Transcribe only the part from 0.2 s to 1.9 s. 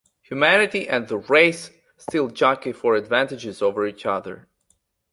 Humanity and the Race